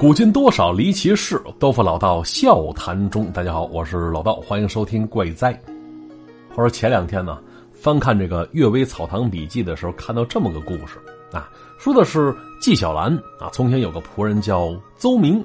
[0.00, 3.30] 古今多少离奇事，都付老道笑谈中。
[3.30, 5.52] 大家好，我是老道，欢迎收听《怪哉》。
[6.54, 7.38] 话说前两天呢，
[7.74, 10.98] 翻看这个《阅微草堂笔记》的时候，看到这么个故事
[11.30, 15.44] 啊，说的是纪晓岚啊，从前有个仆人叫邹明，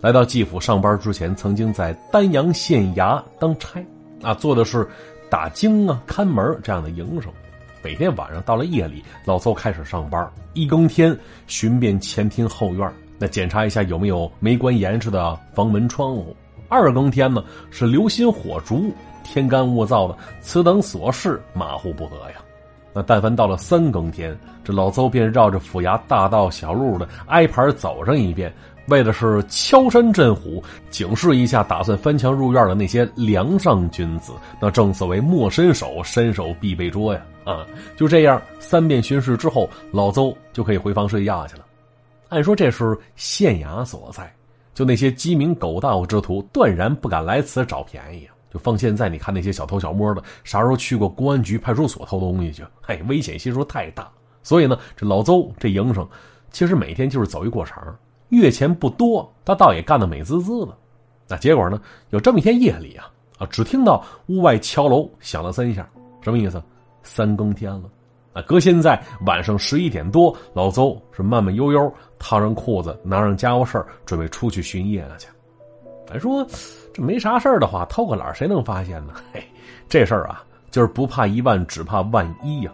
[0.00, 3.84] 来到纪府上班之前，曾经在丹阳县衙当差
[4.22, 4.88] 啊，做的是
[5.28, 7.30] 打更啊、看门这样的营生。
[7.86, 11.16] 每天晚上到了夜里，老邹开始上班，一更天
[11.46, 12.92] 寻遍前厅后院。
[13.16, 16.36] 那检查一下有没有没关严实的房门窗户。
[16.68, 22.38] 二更天呢是留心火烛，天干物燥的，此等琐事马虎不得呀。
[22.92, 28.52] 那但凡到了三更天，这老邹便绕着府衙大道小路的挨排走上一遍，
[28.88, 34.32] 为的是敲山震虎，警示一下打算翻墙入院的那些梁上君子。
[34.60, 37.20] 那正所谓莫伸手，伸手必被捉呀！
[37.44, 41.64] 啊，就这样三遍巡视之后，老邹就可以回房睡觉去了。
[42.28, 44.34] 按说这是县衙所在，
[44.74, 48.28] 就那些鸡鸣狗盗之徒断然不敢来此找便宜！
[48.52, 52.64] 就放现在，你看那些小偷小摸的，啥时候去过公安局、派出所偷东西去？
[52.80, 54.08] 嘿，危险系数太大。
[54.42, 56.08] 所以呢，这老邹这营生，
[56.50, 57.96] 其实每天就是走一过场，
[58.28, 60.76] 月钱不多，他倒也干得美滋滋的。
[61.28, 65.88] 那结果呢，有这么一天夜里啊，啊，只听到屋外敲楼响了三下，
[66.20, 66.62] 什么意思？
[67.02, 67.90] 三更天了。
[68.32, 75.26] 啊，搁现在晚上十一点多，老邹是慢慢悠悠套上裤子，拿上家伙事，准备出去巡夜了去。
[76.06, 76.46] 咱说
[76.92, 79.14] 这没啥事的话，偷个懒谁能发现呢？
[79.32, 79.42] 嘿，
[79.88, 82.72] 这事儿啊，就是不怕一万，只怕万一呀。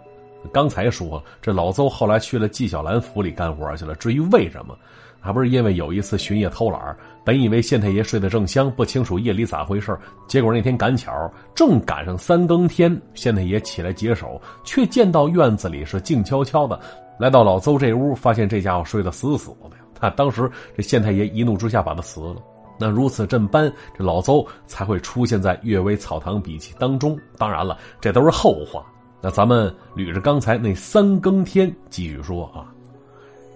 [0.53, 3.94] 刚才说了，这老邹后来去了纪晓岚府里干活去了。
[3.94, 4.77] 至于为什么，
[5.23, 16.78] 还不是因为有一次巡夜偷懒本以为县太爷睡得正香，不清楚夜里咋回事结果那天赶巧正赶上三更天，县太爷起来解手，却见到院子里是静悄悄的。
[17.20, 19.77] 来到老邹这屋，发现这家伙睡得死死的。
[19.95, 22.37] 他当时这县太爷一怒之下把他辞了。
[22.77, 27.16] 那如此这般，这老邹才会出现在《阅微草堂笔记》当中。
[27.38, 28.84] 当然了，这都是后话。
[29.21, 32.66] 那咱们捋着刚才那三更天继续说啊。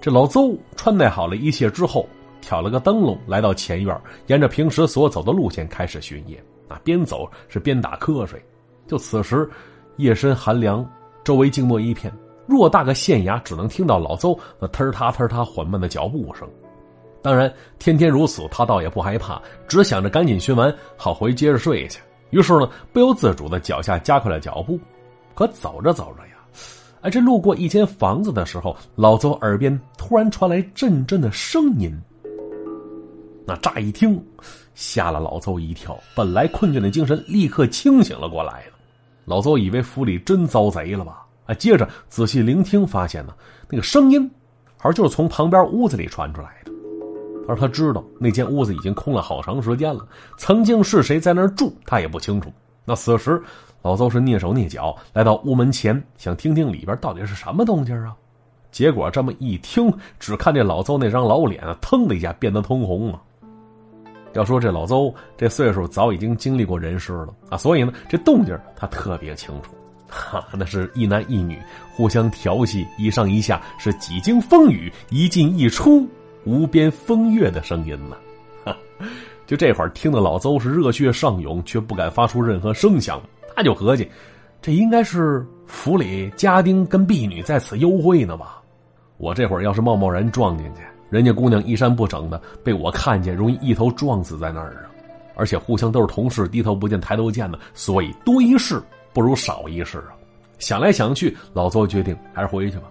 [0.07, 2.09] 这老邹穿戴好了一切之后，
[2.41, 6.41] 挑了个灯笼，来到前院，沿着平时所走的路线开始巡夜。
[6.69, 8.41] 啊，边走是边打瞌睡。
[8.87, 9.51] 就此时，
[9.97, 10.89] 夜深寒凉，
[11.25, 12.13] 周围静默一片，
[12.49, 16.49] 偌大个县衙只能听到老邹那忒踏忒踏缓慢的脚步声。
[17.21, 22.01] 当然，天天如此，他倒也不害怕，只想着赶紧巡完，好回接着睡去。
[22.31, 24.79] 于是呢，不由自主的脚下加快了脚步。
[25.35, 26.36] 可走着走着呀。
[27.07, 31.97] 哎，这路过一间房子的时候，老邹耳边突然传来阵阵的声音。
[33.47, 34.21] 那乍一听，
[34.75, 38.73] 吓了老邹一跳，本来困倦的精神立刻清醒了过来了。
[39.25, 41.25] 老邹以为府里真遭贼了吧？
[41.45, 43.33] 哎，接着仔细聆听，发现呢，
[43.71, 44.29] 那个声音，
[44.77, 46.73] 好像就是从旁边屋子里传出来的。
[47.47, 50.05] 而他知道那间屋子已经空了好长时间了，
[50.39, 52.53] 曾经是谁在那儿住，他也不清楚。
[52.87, 53.43] 那此时。
[53.83, 58.17] 老邹是蹑手蹑脚来到屋门前，想听听里边到底是什么动静啊。
[58.73, 63.23] 结果这么一听，只看这老邹那张老脸啊，腾的一下变得通红啊。
[64.33, 69.73] 要说这老邹这岁数早已经经历过人世了啊，所以呢，这动静他特别清楚。
[70.09, 76.05] 哈，那是一男一女互相调戏，一上一下是几经风雨，一进一出，
[76.45, 78.17] 无边风月的声音呢。
[78.65, 78.77] 哈，
[79.47, 83.21] 就这会儿听得老邹是热血上涌，却不敢发出任何声响。
[83.55, 84.11] 他就合计，
[84.61, 88.61] 这应该是府里家丁跟婢女在此幽会呢吧？
[89.19, 94.91] 我这会儿要是贸贸然撞进去，人家姑娘衣衫不整的，被我看见，容易一头撞死在那儿啊！
[95.35, 98.83] 而且互相都是同事，低头不见抬头见的，所以多一事
[99.15, 100.13] 不如少一事啊！
[100.59, 102.85] 想来想去，老邹决定还是回去吧。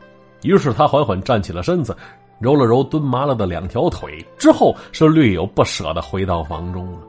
[0.44, 1.96] 于是他缓缓站起了身子，
[2.40, 7.00] 揉了揉蹲麻了的两条腿，之后是略有不舍的回到房中了。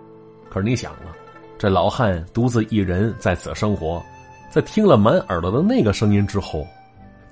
[0.50, 1.12] 可是你想啊。
[1.59, 4.04] 这老汉独自一人在此生活，
[4.50, 6.66] 在听了满耳朵的那个声音之后，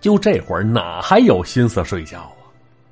[0.00, 2.49] 就这会儿哪还有心思睡觉啊？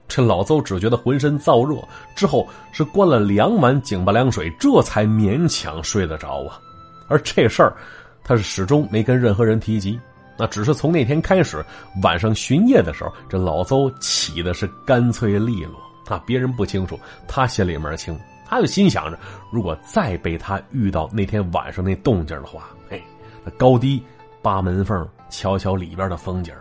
[0.06, 1.82] 这老邹只觉得浑身燥热，
[2.14, 6.60] 之后是灌了两碗井巴凉水，这才勉强睡得着啊。
[7.08, 7.74] 而这事儿，
[8.22, 9.98] 他是始终没跟任何人提及。
[10.42, 11.64] 那只是从那天开始，
[12.02, 16.98] 晚上巡夜的时候，这老邹起的是干脆利落啊，别人不清楚，
[17.28, 18.18] 他心里面清。
[18.44, 19.16] 他就心想着，
[19.52, 23.00] 如果再被他遇到那天晚上那动静的话，嘿，
[23.44, 24.02] 那高低
[24.42, 26.52] 扒门缝，瞧瞧里边的风景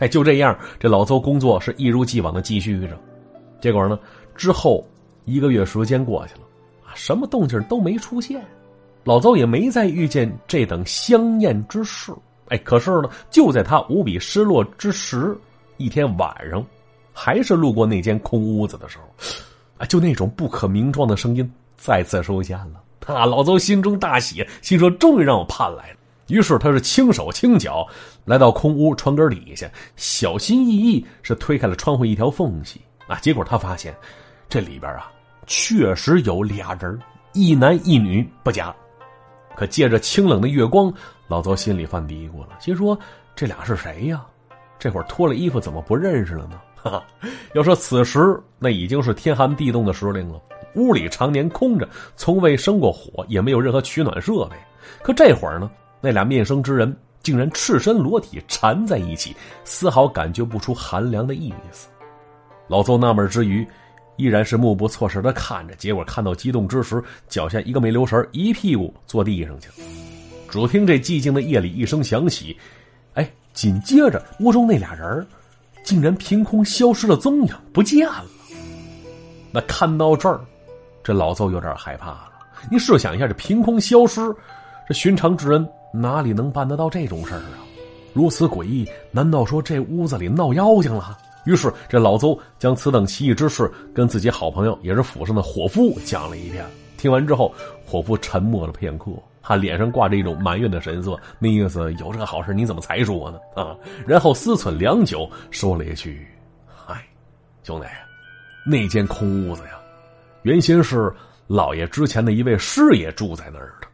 [0.00, 3.00] 哎，就这样，这老邹工作是一如既往的继续着。
[3.58, 3.98] 结果呢，
[4.36, 4.86] 之后
[5.24, 6.42] 一个月时间过去了，
[6.84, 8.44] 啊，什么动静都没出现，
[9.02, 12.12] 老邹也没再遇见这等香艳之事。
[12.48, 15.36] 哎，可是呢，就在他无比失落之时，
[15.76, 16.64] 一天晚上，
[17.12, 19.04] 还是路过那间空屋子的时候，
[19.78, 22.82] 啊，就那种不可名状的声音再次出现了。
[23.06, 25.96] 啊，老邹心中大喜，心说终于让我盼来了。
[26.28, 27.86] 于是他是轻手轻脚
[28.26, 32.80] 来到空屋窗根底下，小心翼翼是推开了窗户一条缝隙。
[33.06, 33.96] 啊，结果他发现
[34.46, 35.10] 这里边啊，
[35.46, 37.00] 确实有俩人，
[37.32, 38.74] 一男一女不假。
[39.58, 40.92] 可借着清冷的月光，
[41.26, 42.96] 老邹心里犯嘀咕了，心说
[43.34, 44.24] 这俩是谁呀？
[44.78, 46.60] 这会儿脱了衣服怎么不认识了呢？
[46.80, 47.04] 哈哈，
[47.54, 50.40] 要说此时那已经是天寒地冻的时令了，
[50.76, 54.56] 屋里常年空着，从未生过火，也没有任何取暖设备。
[55.02, 55.68] 可这会儿呢，
[56.00, 59.34] 那俩面生之人竟然赤身裸体缠在一起，
[59.64, 61.88] 丝毫感觉不出寒凉的意思。
[62.68, 63.66] 老邹纳闷之余。
[64.18, 69.74] 依然是目不错视的看着，结果看到激动之时，脚下一个没留神，一屁股坐地上去了。
[70.50, 72.56] 只听这寂静的夜里一声响起，
[73.14, 75.26] 哎，紧接着屋中那俩人
[75.84, 78.24] 竟然凭空消失了踪影，不见了。
[79.52, 80.40] 那看到这儿，
[81.02, 82.30] 这老邹有点害怕了。
[82.70, 84.20] 你设想一下，这凭空消失，
[84.88, 87.62] 这寻常之人哪里能办得到这种事儿啊？
[88.14, 91.16] 如此诡异，难道说这屋子里闹妖精了？
[91.48, 96.62] 于是，这老邹将此等奇异之事跟自己好朋友，也是府上的伙夫讲了一遍。
[96.98, 97.54] 听完之后，
[97.86, 99.12] 伙夫沉默了片刻，
[99.42, 103.38] 他脸上挂着一种埋怨的神色，那意思有这个好事你怎么才说呢？
[103.54, 103.74] 啊！
[104.06, 106.28] 然后思忖良久，说了一句
[106.68, 107.02] ：“嗨，
[107.62, 107.86] 兄弟，
[108.66, 109.78] 那间空屋子呀，
[110.42, 111.10] 原先是
[111.46, 113.88] 老爷之前的一位师爷住在那儿的。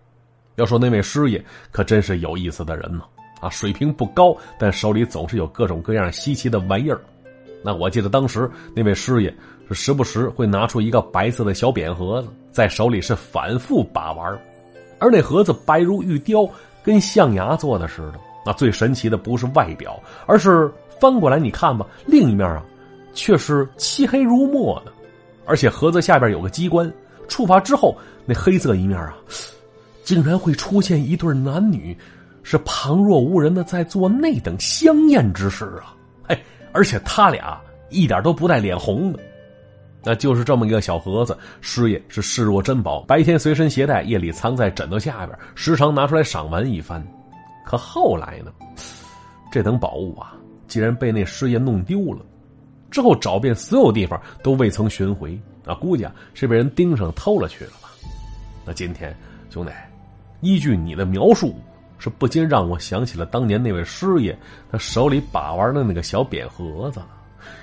[0.56, 3.04] 要说那位师爷，可真是有意思的人呢。
[3.40, 7.00] 啊，水平不高，但手里总是有各种各样稀奇的玩意儿。”
[7.66, 9.34] 那我记得当时那位师爷
[9.68, 14.38] 是时不时会拿出一个白色的小扁盒子，在手里是反复把玩，
[14.98, 16.46] 而那盒子白如玉雕，
[16.82, 18.20] 跟象牙做的似的。
[18.44, 20.70] 那最神奇的不是外表，而是
[21.00, 22.62] 翻过来你看吧，另一面啊，
[23.14, 24.92] 却是漆黑如墨的，
[25.46, 26.92] 而且盒子下边有个机关，
[27.28, 27.96] 触发之后，
[28.26, 29.16] 那黑色一面啊，
[30.02, 31.96] 竟然会出现一对男女，
[32.42, 35.96] 是旁若无人的在做那等香艳之事啊！
[36.26, 36.38] 哎。
[36.74, 39.20] 而且他俩一点都不带脸红的，
[40.02, 47.02] 那就是这么一个小盒子，师爷是视若珍宝，白天随身携带，夜里藏在枕头下边，时常拿出来赏玩一番。
[47.64, 48.52] 可后来呢，
[49.52, 50.34] 这等宝物啊，
[50.66, 52.20] 竟然被那师爷弄丢了，
[52.90, 57.88] 之后找遍所有地方都未曾寻回，啊，估计啊是被人盯上偷了去了吧。
[58.66, 59.16] 那今天
[59.48, 59.70] 兄弟，
[60.40, 61.54] 依据你的描述。
[61.98, 64.36] 是不禁让我想起了当年那位师爷，
[64.70, 67.08] 他手里把玩的那个小扁盒子了。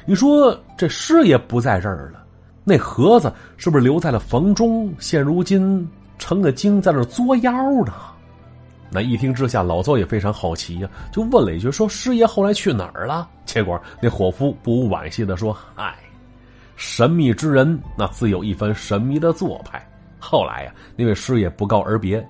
[0.05, 2.23] 你说这师爷不在这儿了，
[2.63, 4.93] 那盒子是不是留在了房中？
[4.99, 5.87] 现如今
[6.17, 7.51] 成了精在那作妖
[7.85, 7.93] 呢？
[8.93, 15.95] 那一听之下，老邹也非常好奇呀，就问了一句：“说师爷后来去哪儿了？”结果那伙夫不无惋惜的说：“嗨，
[16.75, 19.81] 神秘之人那自有一番神秘的做派。
[20.19, 22.21] 后来呀，那位师爷不告而别。”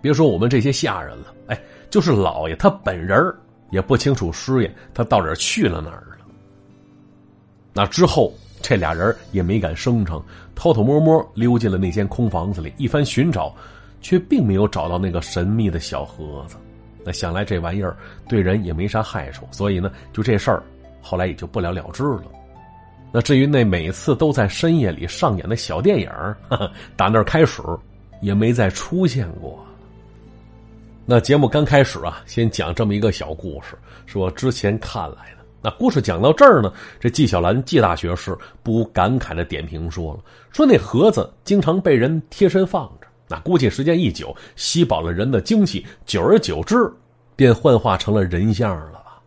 [0.00, 1.60] 别说我们这些下人了，哎，
[1.90, 3.18] 就是老爷他本人
[3.70, 6.26] 也不清楚师爷他到底去了哪儿了。
[7.72, 10.22] 那之后，这俩人也没敢声称，
[10.54, 13.54] 偷偷摸摸溜进了那间空房子里，一番寻找，
[14.00, 16.56] 却并没有找到那个神秘的小盒子。
[17.04, 17.96] 那想来这玩意儿
[18.28, 20.62] 对人也没啥害处，所以呢，就这事儿
[21.00, 22.24] 后来也就不了了之了。
[23.12, 26.10] 那至于那每次都在深夜里上演的小电影，
[26.96, 27.62] 打那儿开始
[28.20, 29.64] 也没再出现过。
[31.10, 33.76] 那节目刚开始啊，先讲这么一个小故事，
[34.06, 35.44] 是我之前看来的。
[35.60, 40.20] 那故事讲到这儿呢，这纪晓岚纪大学士不无感慨的点评说了
[40.54, 46.88] ：“说那盒子经常被人贴身放着，那估计时间一久，吸饱了人的精气，久而久之，
[47.34, 49.20] 便幻化成了人像了吧？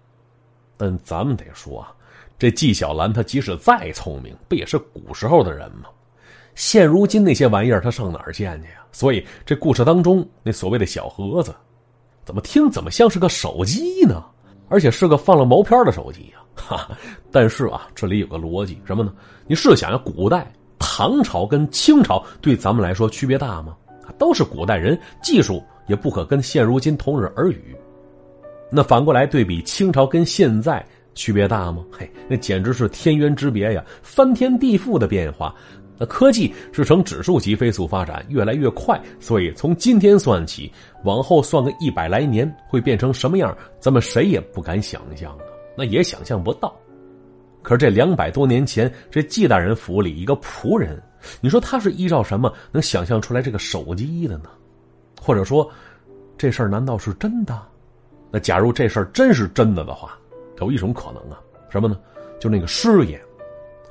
[0.78, 1.92] 但咱们得说啊，
[2.40, 5.90] 这纪晓岚他即使再聪明，不也是古时候的人吗？
[6.56, 8.86] 现如今那些玩意儿，他上哪儿见去呀？
[8.94, 11.54] 所以这故事当中那所谓的小盒子。”
[12.26, 14.24] 怎么听怎么像是个手机呢？
[14.70, 16.40] 而且是个放了毛片的手机呀！
[16.56, 16.90] 哈，
[17.32, 19.14] 但是啊，这里有个逻辑，什么呢？
[19.46, 23.76] 你试想，古代唐朝跟清朝对咱们来说区别大吗？
[24.18, 27.76] 都是古代人，技术也不可跟现如今同日而语。
[28.72, 31.84] 那反过来对比清朝跟现在区别大吗？
[31.92, 35.54] 嘿，那简直是天渊之别呀，翻天地覆的变化。
[35.98, 40.72] 那科技是呈指数级飞速发展，越来越快，所以从今天算起，
[41.04, 45.46] 往后算个一百来年，会变成什么样，咱们谁也不敢想象啊，
[45.78, 46.76] 那也想象不到。
[47.62, 51.02] 可是这两百多年前，这纪大人府里一个仆人，
[51.40, 54.50] 你说他是依照什么能想象出来这个手机的呢？
[55.22, 55.72] 或者说，
[56.38, 57.58] 这事儿难道是真的？
[58.30, 60.18] 那假如这事儿真是真的的话，
[60.60, 61.98] 有一种可能啊，什么呢？
[62.40, 63.22] 就那个师爷，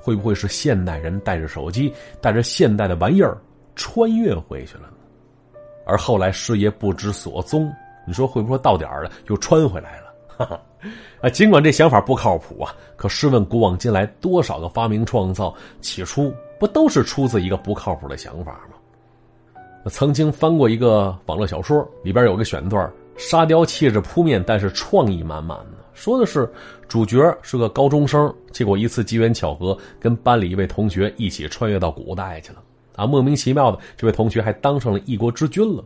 [0.02, 3.38] 会不会是现代人带着手机，带着现代的玩意儿
[3.76, 4.94] 穿越回去了呢？
[5.86, 7.72] 而后来师爷不知所踪，
[8.04, 10.12] 你说会不会到点儿了又穿回来了？
[10.26, 10.60] 哈哈，
[11.20, 19.88] 啊，尽管这想法不靠谱啊，可试问古往今来多少个发明创造，起初不都是出自一个不靠谱的想法吗？
[19.90, 25.81] 曾经翻过一个网络小说，里边有个选段，沙雕气质扑面，但是创意满满的。
[25.94, 26.50] 说的是
[26.88, 32.62] 主角是个高中生，结果一次机缘巧合，跟班里一位同学一起穿越到古代去了。
[32.96, 35.84] 啊，莫名其妙的，这位同学还当上了一国之君了。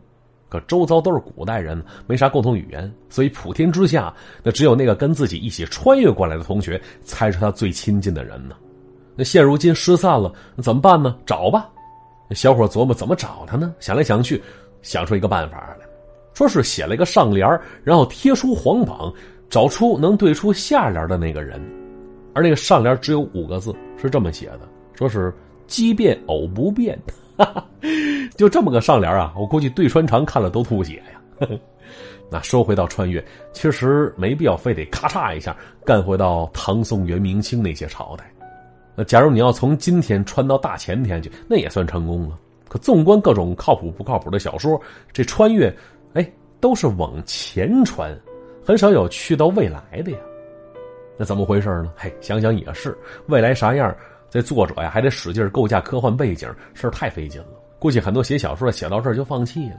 [0.48, 8.54] 可周遭都是古代人，没啥共同语言，所以普天之下，那只有那个跟自己一起穿越过来的同学，才是他最亲近的人呢。
[9.16, 11.16] 那现如今失散了，那怎么办呢？
[11.26, 11.68] 找吧。
[12.30, 13.74] 小伙琢磨怎么找他呢？
[13.80, 14.40] 想来想去，
[14.82, 15.86] 想出一个办法来，
[16.34, 17.48] 说是写了一个上联
[17.82, 19.12] 然后贴出黄榜，
[19.48, 21.60] 找出能对出下联的那个人。
[22.34, 24.60] 而那个上联只有五个字，是这么写的：
[24.94, 25.32] 说是
[25.66, 26.98] 奇变偶不变。
[27.36, 27.66] 哈哈
[28.36, 31.48] 就这么个上联啊，我估计对穿肠看了都吐血呀。
[32.28, 38.30] 那说回到穿越，其实没必要非得咔嚓一下干回到唐宋元明清那些朝代。
[38.96, 42.38] 那假如你要从今天穿到大前天去，那也算成功了。
[42.68, 44.80] 可纵观各种靠谱不靠谱的小说，
[45.12, 45.72] 这穿越，
[46.14, 48.12] 哎，都是往前穿，
[48.66, 50.18] 很少有去到未来的呀。
[51.16, 51.92] 那怎么回事呢？
[51.96, 53.94] 嘿，想想也是，未来啥样，
[54.28, 57.48] 这作者呀还得使劲构架科幻背景，事儿太费劲了。
[57.78, 59.76] 估计很多写小说的写到这儿就放弃了。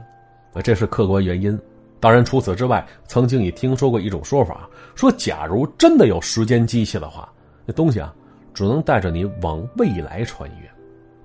[0.62, 1.56] 这是客观原因。
[2.00, 7.30] 当然，除此之外，曾经也听说过一种说法，说假如真的有时间机器的话，
[7.66, 8.14] 那东西啊。
[8.54, 10.68] 只能带着你往未来穿越，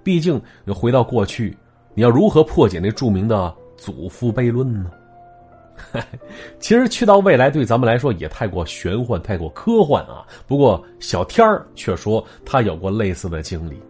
[0.04, 1.58] 毕竟你回到过去，
[1.96, 4.92] 你要如何破解那著名的祖父悖论呢？
[6.60, 10.26] 其实去到未来对咱们来说也太过玄幻、太过科幻啊。
[10.48, 13.82] 不过小天儿却说他有过类似的经历。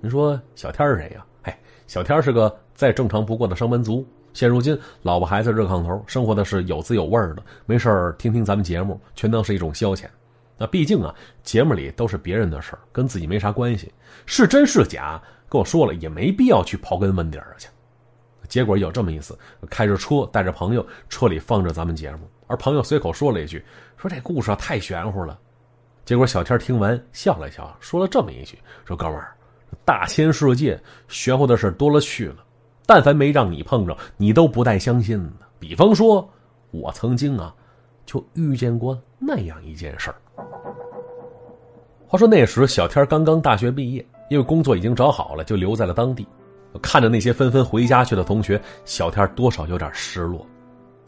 [0.00, 1.24] 你说小天是谁呀？
[1.42, 10.04] 哎，小天是个再正常不过的上班族，现如今老婆孩子热炕头，生活的是有滋有味的，没事听听咱们节目，全当是一种消遣。
[10.56, 13.92] 那毕竟啊，节目里都是别人的事儿，跟自己没啥关系。
[14.26, 17.68] 是真是假，跟我说了也没必要去刨根问底儿去。
[18.48, 19.38] 结果有这么一次，
[19.68, 23.62] 开着车带着朋友，车里放着咱们节目，而朋友随口说了一句
[23.96, 25.38] ：“说这故事啊太玄乎了。”
[26.04, 29.36] 结果小天听完笑了笑，说了这么一句：“说哥们儿，
[29.84, 32.36] 大千世界玄乎的事多了去了，
[32.86, 35.46] 但凡没让你碰着，你都不带相信的。
[35.58, 36.26] 比方说，
[36.70, 37.54] 我曾经啊，
[38.06, 40.16] 就遇见过那样一件事儿。”
[42.08, 46.26] 话说那时小天刚刚大学毕业，因为工作已经找好了，就留在了当地。
[46.82, 50.46] 看着那些纷纷回家去的同学，小天多少有点失落。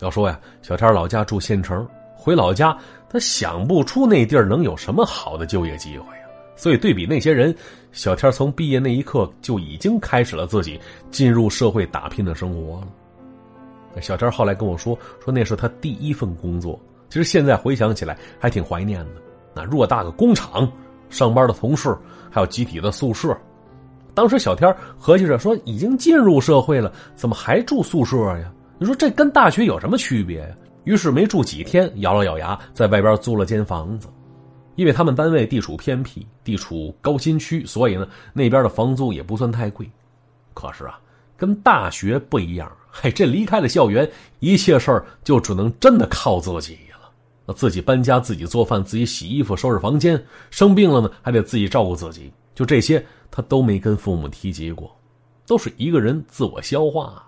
[0.00, 1.86] 要说呀，小天老家住县城，
[2.16, 2.76] 回老家
[3.08, 6.22] 他想不出那地儿能有什么好的就业机会呀。
[6.56, 7.54] 所以对比那些人，
[7.92, 14.00] 小天从毕业那一刻就已经开始了自己进入社会打拼的生活了。
[14.00, 16.78] 小天后来跟我说，说那是他第一份工作。
[17.08, 19.12] 其实现在回想起来，还挺怀念的。
[19.54, 20.70] 那偌大个工厂。
[21.08, 21.92] 上班的同事，
[22.30, 23.36] 还有集体的宿舍。
[24.14, 28.52] 当时小天合计着说：“已经进入社会了，怎么还住宿舍呀？
[28.78, 34.08] 你说这跟大学有什么区别呀？”于是没住几天，咬了咬牙，在外边租了间房子。
[34.76, 39.88] 因为他们单位地处偏僻，地处高新区，所以呢，那边的房租也不算太贵。
[40.54, 40.98] 可是啊，
[41.36, 47.52] 跟大学不一样，嘿，这离开了校园，一切事儿就只能真的靠自己了。
[47.52, 50.22] 自己搬家，自己做饭，自己洗衣服，收拾房间。
[50.50, 52.32] 生病了呢，还得自己照顾自己。
[52.54, 54.94] 就这些，他都没跟父母提及过，
[55.46, 57.22] 都是一个人自我消化。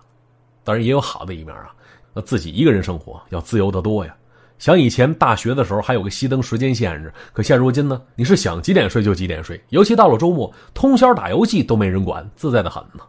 [0.63, 1.73] 当然也有好的一面啊，
[2.13, 4.15] 那自己一个人生活要自由得多呀。
[4.59, 13.03] 想以前大学的时候还有个熄灯时间限制，可现如今呢，你是想几点睡就几点睡，尤其到了周末，通宵打游戏都没人管，自在的很呢。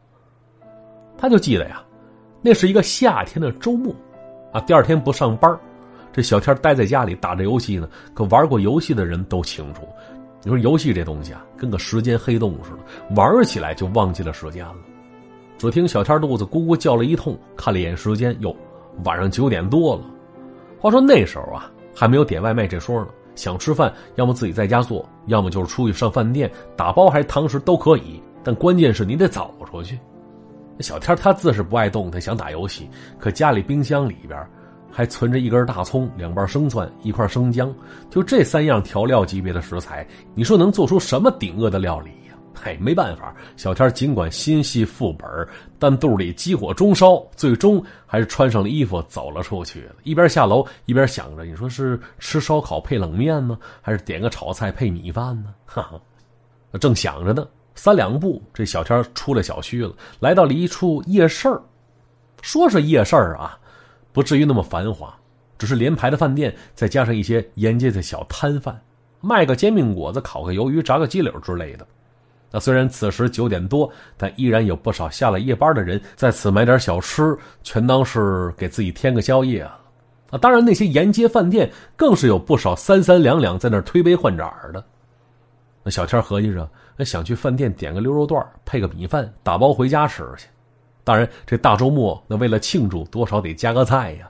[1.17, 1.81] 他就记得呀，
[2.43, 3.95] 那是一个夏天的周末，
[4.53, 5.57] 啊，第二天不上班。
[6.13, 9.87] 这小天待在家里打着游戏呢，可玩过游戏的人都清楚，
[10.45, 14.77] 你说游戏这东西啊，跟个时间黑洞似的，玩起来就忘记了时间了。
[15.57, 18.55] 只听小天肚子咕咕叫了一通，看了一眼时间，哟，
[19.05, 20.03] 晚上九点多了。
[20.79, 29.99] 话说那时候啊，还没有点外卖这说呢，想吃饭，要么自己在家做，要么就是出去上饭店打包还是堂食都可以，但关键是你得走出去。
[30.81, 32.87] 小天他自是不爱动，他想打游戏，
[33.19, 34.47] 可家里冰箱里边。
[34.95, 37.75] 还存着一根大葱、两瓣生蒜、一块生姜，
[38.09, 42.37] 就这三样调料级别的食材，你说能做出什么顶饿的料理呀？
[42.55, 45.29] 嘿，没办法，小天尽管心系副本，
[45.81, 49.85] 但肚里急火中烧，最终还是穿上了衣服走了出去。
[50.05, 55.53] 一边下楼一边想着：你说是吃烧烤配冷面呢，还是点个炒菜配米饭呢？
[55.67, 56.01] 哈哈，
[56.79, 61.49] 正想着呢，三两步，这小天出了小区了，来到了一处夜市
[62.41, 63.59] 说是夜市啊，
[64.15, 65.13] 不至于那么繁华，
[65.59, 68.81] 只是连排的饭店，再加上一些沿街的小摊贩，
[69.21, 71.85] 卖个煎饼果子、烤个鱿鱼、炸个鸡柳之类的。
[72.53, 79.81] 那虽然此时九点多，但依然有不少下了夜班的人在此买点小吃，全当是给自己添个宵夜啊！
[80.31, 84.85] 啊，当然那些沿街饭店更是有不少三三两两在那推杯换盏的。
[85.83, 86.71] 那小天合计着，
[87.05, 90.47] 想去饭店点个溜肉段配个米饭，打包回家吃去。
[91.05, 94.29] 当然，这大周末那为了庆祝，多少得加个菜呀，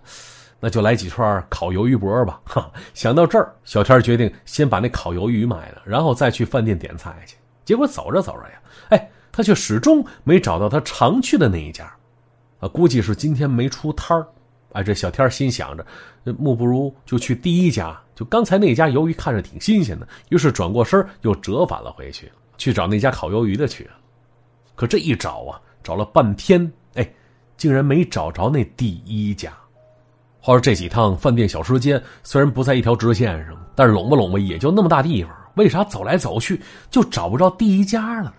[0.59, 2.41] 那就来几串烤鱿鱼脖吧。
[2.45, 7.37] 哈， 想到这儿，小天决定先把那烤鱿鱼买了，然后再去饭店点菜去。
[7.65, 11.85] 结果走着走着呀，哎，他却始终没找到他常去的那一家，
[12.59, 14.27] 啊，估计是今天没出摊儿。
[14.73, 15.87] 哎，这小天心想着，
[16.37, 22.29] 莫不如就去第一家，就刚才那家鱿鱼看着挺新鲜的，于是转过身又折返了回去，
[22.59, 23.89] 去找那家烤鱿鱼的去。
[24.75, 27.09] 可这一找啊，找了半天，哎，
[27.57, 29.53] 竟然没找着那第一家。
[30.41, 35.33] 话说这几趟饭店小吃街虽然不在一条直线上，但是拢吧拢吧也就那么大地方。
[35.55, 36.61] 为啥走来走去
[36.91, 38.35] 就找不着第一家了呢？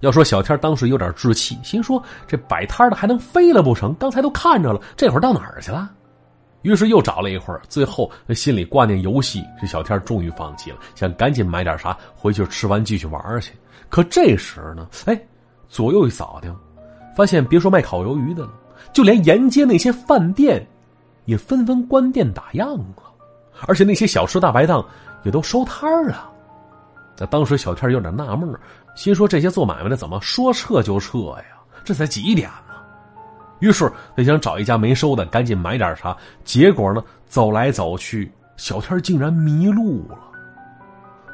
[0.00, 3.94] 要说小天当时有点志气，心说这摆摊的还能飞了不成？
[3.94, 5.90] 刚才都看着了，这会儿到哪儿去了？
[6.62, 13.52] 于是又找了一会儿，最后心里挂念游戏，这小天终于放弃了，想赶紧买点啥回去吃完继续玩去。
[13.88, 15.20] 可这时呢，哎，
[15.68, 16.54] 左右一扫听，
[17.18, 18.52] 发现别说卖烤鱿鱼的了，
[18.92, 20.64] 就连沿街那些饭店
[21.24, 23.12] 也纷纷关店打烊了，
[23.66, 24.86] 而且那些小吃大排档
[25.24, 26.30] 也都收摊儿了。
[27.18, 28.48] 那当时小天有点纳闷
[28.94, 31.58] 心说这些做买卖的怎么说撤就撤呀？
[31.82, 32.74] 这才几点呢？
[33.58, 36.16] 于是他想找一家没收的，赶紧买点啥。
[36.44, 40.16] 结果呢，走来走去，小天竟然迷路了。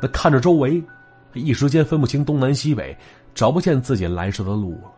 [0.00, 0.82] 那看着周围，
[1.34, 2.96] 一时间分不清东南西北，
[3.34, 4.90] 找不见自己来时的路了。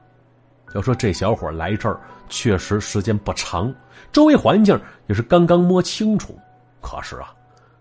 [0.77, 3.75] 要说这小伙来这儿确实时间不长，
[4.13, 6.39] 周围环境也是刚刚摸清楚。
[6.83, 7.33] 可是啊，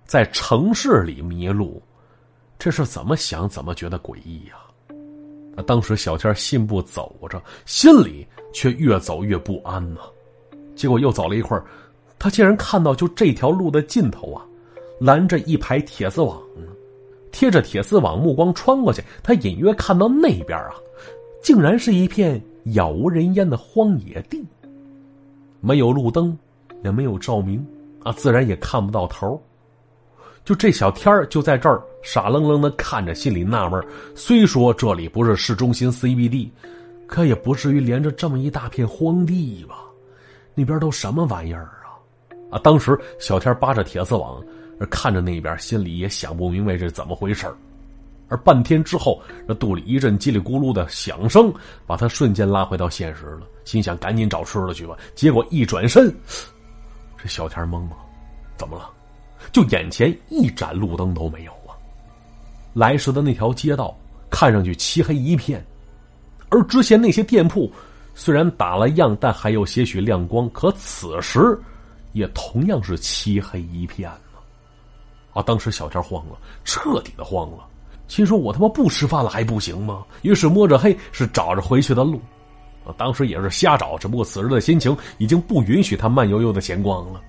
[0.05, 1.81] 在城市里迷路。
[2.57, 4.55] 这是怎么想怎么觉得诡异呀！
[5.57, 9.99] 啊，当时小天信步走着，心里却越走越不安呢。
[10.73, 11.65] 结果又走了一会儿，
[12.17, 14.41] 他竟然看到就这条路的尽头啊，
[15.01, 16.41] 拦着一排铁丝网。
[17.29, 20.75] 贴着铁丝网，目光穿过去，他隐约看到那边啊，
[21.43, 24.43] 竟然是一片杳无人烟的荒野地，
[25.61, 26.37] 没有路灯，
[26.83, 27.65] 也没有照明
[28.03, 29.39] 啊，自然也看不到头。
[30.43, 33.83] 就这小天儿就在这儿傻愣愣的看着，心里纳闷
[34.15, 36.49] 虽说这里不是市中心 CBD，
[37.07, 39.85] 可也不至于连着这么一大片荒地吧？
[40.53, 41.97] 那边都什么玩意儿啊？
[42.51, 42.59] 啊！
[42.63, 44.43] 当时小天扒着铁丝网，
[44.89, 47.47] 看着那边，心里也想不明白这怎么回事
[48.37, 51.53] 半天之后，这肚里一阵叽里咕噜的响声，
[51.85, 53.41] 把他瞬间拉回到现实了。
[53.63, 54.97] 心想赶紧找吃的去吧。
[55.15, 56.13] 结果一转身，
[57.17, 57.97] 这小天懵了，
[58.57, 58.89] 怎么了？
[59.51, 61.77] 就眼前一盏路灯都没有啊！
[62.73, 63.95] 来时的那条街道
[64.29, 65.63] 看上去漆黑一片，
[66.49, 67.71] 而之前那些店铺
[68.15, 70.49] 虽然打了样，但还有些许亮光。
[70.49, 71.57] 可此时
[72.13, 74.39] 也同样是漆黑一片呢！
[75.33, 75.43] 啊！
[75.43, 77.67] 当时小天慌了，彻底的慌了，
[78.07, 82.21] 心说：“我他妈不吃饭了还不行吗？”于是摸着黑是找着回去的路。
[82.85, 82.93] 啊！
[82.97, 87.19] 当时也是瞎找，只不过此时的心情已经不允许他慢悠悠的闲逛了。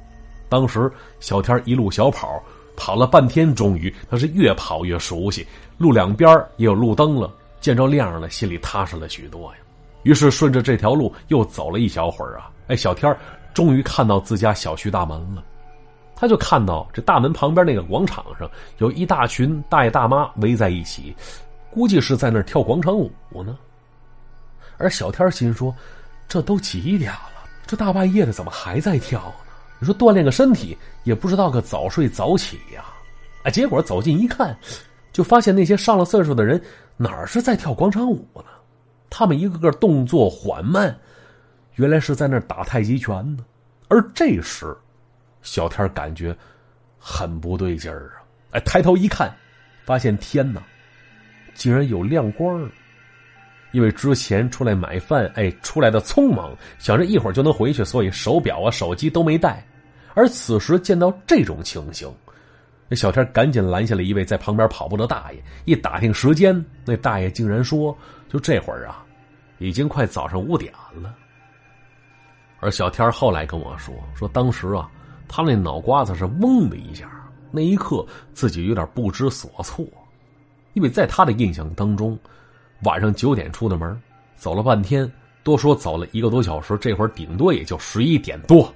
[0.51, 2.39] 当时小天一路小跑，
[2.77, 5.47] 跑了半天，终于他是越跑越熟悉，
[5.79, 9.59] 路两边也有路灯了，见着亮了，心里踏实了许多呀。
[10.03, 13.17] 于是顺着这条路又走了一小会儿啊，哎，小天
[13.55, 15.43] 终于看到自家小区大门了。
[16.17, 21.15] 他就看到这大门旁边那个广场上有一大群大爷大妈围在一起，
[21.71, 23.11] 估计是在那儿跳广场舞
[23.45, 23.57] 呢。
[24.79, 25.75] 而小天心说
[26.27, 27.45] ：“这都几点了？
[27.67, 29.35] 这大半夜的怎么还在跳呢？”
[29.79, 32.83] 你说锻炼个身体，也不知道个早睡早起呀，
[33.45, 33.51] 啊！
[33.51, 34.57] 结果走近一看，
[35.13, 36.59] 就发现那些上了岁数的人
[36.97, 38.45] 哪是在跳广场舞呢？
[39.11, 40.99] 他们一个个动作缓慢，
[41.75, 43.45] 原来是在那打太极拳呢。
[43.89, 44.75] 而这时，
[45.47, 46.37] 小天感觉
[46.99, 48.27] 很不对劲儿啊！
[48.51, 49.33] 哎，抬头一看，
[49.85, 50.61] 发现天哪，
[51.55, 52.69] 竟然有亮光
[53.71, 59.65] 因为之前出来买饭，哎，出来的匆忙，想着一会儿就能回去，所以手表啊、手机都没带。
[60.15, 62.13] 而此时见到这种情形，
[62.89, 67.97] 那小天赶紧拦下了一位在旁边跑步的大爷，一打听时间，那大爷竟然说
[68.29, 69.05] ：“就这会儿啊，
[69.59, 71.15] 已经快早上五点了。”
[72.59, 74.91] 而小天后来跟我说：“说当时啊，
[75.29, 77.11] 他那脑瓜子是嗡的一下，
[77.51, 79.85] 那一刻自己有点不知所措，
[80.75, 82.19] 因为在他的印象当中，
[82.83, 84.01] 晚上九点出的门，
[84.37, 85.11] 走了半天，
[85.43, 88.73] 多说走了一个多小时，这会儿顶多也就十一点多，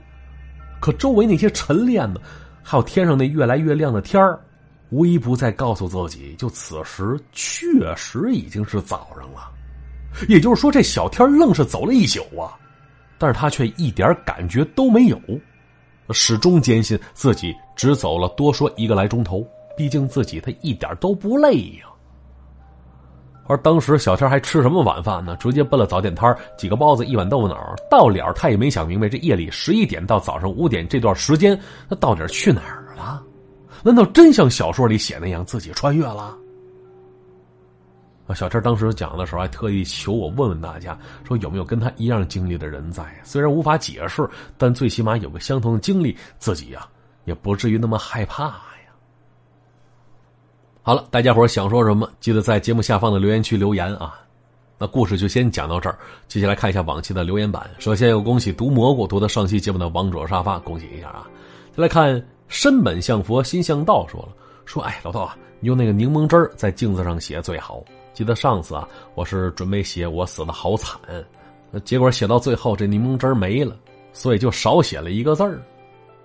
[0.80, 2.20] 可周围那些晨练的。”
[2.62, 4.38] 还有天上那越来越亮的天儿，
[4.90, 9.50] 无一不在告诉自己，就此时确实已经是早上了。
[10.28, 12.52] 也就是说，这小天愣是走了一宿啊，
[13.18, 15.18] 但是他却一点感觉都没有，
[16.12, 19.46] 始终坚信自己只走了多说一个来钟头，
[19.76, 21.86] 毕竟自己他一点都不累呀。
[23.46, 25.36] 而当时小天还吃什么晚饭呢？
[25.40, 27.56] 直接奔了早点摊几个包子，一碗豆腐脑。
[27.90, 33.20] 到了，他也没想明白，这夜里十一点到早上五点这段时间，他到底去哪儿了？
[33.82, 36.36] 难道真像小说里写那样，自己穿越了？
[38.34, 43.04] 小天当时讲的时候，还特意求我问问大家，说有没有跟他一样经历的人在？
[43.24, 46.86] 虽然无法解释，但最起码有个相同的经历，自己呀
[47.24, 48.92] 也不至于那么害怕呀。
[50.82, 54.18] 好了，大家伙想说什么，记得在节目下方的留言区留言啊。
[54.78, 57.68] 那故事就先讲到这儿，接下来看一下往期的留言板。
[57.78, 61.28] 首先要恭喜毒蘑菇夺得上期节目的王者沙发，恭喜一下啊！
[61.76, 64.28] 再来看身本相佛心向道说了，
[64.64, 67.84] 说哎老道啊，你用那个柠檬汁在镜子上写最好。
[68.20, 71.00] 记得上次啊，我是准备写我死的好惨，
[71.86, 73.74] 结果写到最后这柠檬汁没了，
[74.12, 75.58] 所以就少写了一个字儿。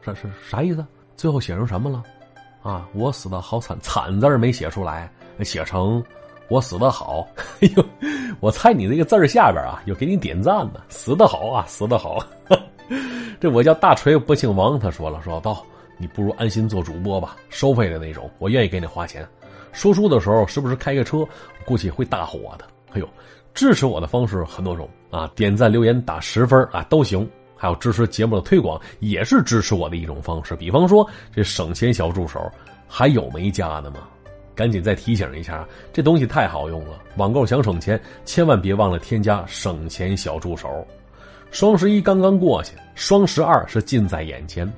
[0.01, 0.85] 这是啥意思？
[1.15, 2.03] 最后写成什么了？
[2.63, 6.03] 啊，我死的好惨，惨字没写出来，写成
[6.49, 7.25] 我死的好。
[7.61, 7.85] 哎呦，
[8.41, 12.19] 我猜你那个字下边啊，有给你点赞的，死的好啊，死的好。
[13.39, 15.65] 这我叫大锤不姓王，他说了，说道
[15.97, 19.25] 你不如安心做主播吧，收费的那种，我愿意给你花钱。
[19.75, 21.27] 说书的时候是不是开个车？
[21.65, 22.65] 估计会大火的。
[22.93, 23.09] 哎呦，
[23.53, 27.29] 支持我的方式很多种啊，点赞、留言、打十分啊都行。
[27.57, 30.55] 还有支持节目的推广，也是支持我的一种方式。
[30.55, 32.39] 比方说，这省钱小助手
[32.87, 34.07] 还有没加的吗？
[34.53, 37.01] 赶紧再提醒一下，这东西太好用了。
[37.17, 40.87] 网购想省钱，千万别忘了添加省钱小助手。
[41.51, 44.71] 双十一刚刚过去，双十二是近在眼前。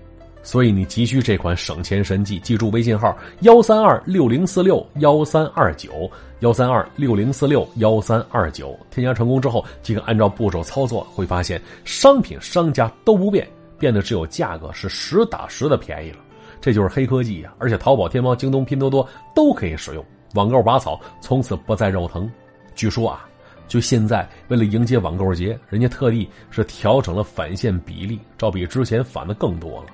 [0.47, 8.73] 所以你急需这款省钱神器，记住微信号幺三二六零四六幺三二九幺三二六零四六幺三二九。
[8.89, 13.45] 添加成功之后，即可按照步骤操作，会发现商品商家都不变，
[13.77, 16.19] 变得只有价格是实打实的便宜了。
[16.61, 17.53] 这就是黑科技呀！
[17.59, 19.05] 而且淘宝、天猫、京东、拼多多
[19.35, 20.05] 都可以使用。
[20.35, 22.31] 网购拔草从此不再肉疼。
[22.73, 23.27] 据说啊，
[23.67, 29.87] 就现在为了迎接网购节，人家特地是调整了返现比例，照比之前返的更多了。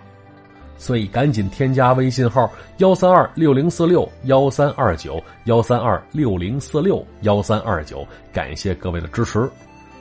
[0.84, 9.50] 所以赶紧添加微信号幺三二六零四六幺三二九幺三二六零四六幺三二九，感谢各位的支持。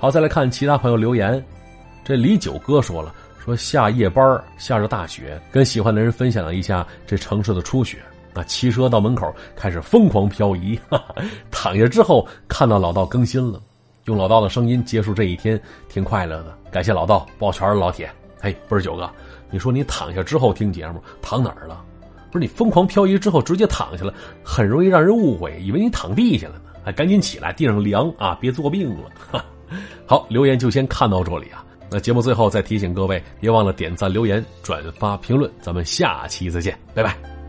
[0.00, 1.40] 好，再来看其他朋友留言。
[2.02, 7.98] 这李九哥说了，说下夜班下着大雪，跟喜欢的人分享了一下这城市的初雪。
[8.34, 11.14] 那骑车到门口开始疯狂漂移，哈哈，
[11.52, 13.62] 躺下之后看到老道更新了，
[14.06, 16.58] 用老道的声音结束这一天，挺快乐的。
[16.72, 18.10] 感谢老道，抱拳老铁。
[18.40, 19.08] 嘿，不是九哥。
[19.52, 21.84] 你说你躺下之后听节目，躺哪儿了？
[22.32, 26.62] 不是你疯狂漂移之后直接躺下了，很容易让人误会，以为你躺地下了呢。
[26.86, 29.44] 哎，赶紧起来，地上凉啊，别作病了。
[30.06, 31.62] 好，留言就先看到这里啊。
[31.90, 35.52] 那节目最后再提醒各位，别忘了点赞、留言、转发、评论。
[35.60, 37.41] 咱们下期再见，拜拜。